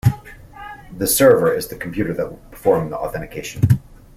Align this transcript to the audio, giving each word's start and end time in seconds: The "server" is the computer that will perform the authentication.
The 0.97 1.05
"server" 1.05 1.53
is 1.53 1.67
the 1.67 1.75
computer 1.75 2.11
that 2.15 2.27
will 2.27 2.39
perform 2.49 2.89
the 2.89 2.97
authentication. 2.97 3.61